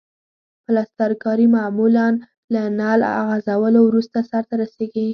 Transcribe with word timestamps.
پلسترکاري 0.65 1.47
معمولاً 1.57 2.07
له 2.53 2.61
نل 2.79 2.99
غځولو 3.29 3.79
وروسته 3.85 4.17
سرته 4.29 4.53
رسیږي. 4.61 5.07